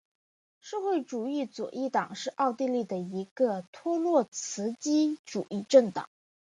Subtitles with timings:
[0.61, 6.09] 社会主义左翼党是奥地利的一个托洛茨基主义政党。